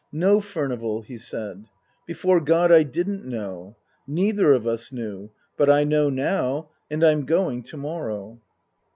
"No, 0.25 0.41
Furnival," 0.41 1.03
he 1.03 1.19
said." 1.19 1.67
Before 2.07 2.41
God 2.41 2.71
I 2.71 2.81
didn't 2.81 3.23
know. 3.23 3.75
Neither 4.07 4.51
of 4.51 4.65
us 4.65 4.91
knew. 4.91 5.29
But 5.57 5.69
I 5.69 5.83
know 5.83 6.09
now. 6.09 6.71
And 6.89 7.03
I'm 7.03 7.23
going 7.23 7.61
to 7.61 7.77
morrow." 7.77 8.41